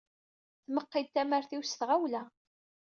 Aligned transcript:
Tmeqqi-d 0.65 1.07
tamart-iw 1.13 1.61
s 1.65 1.73
tɣawla. 1.79 2.23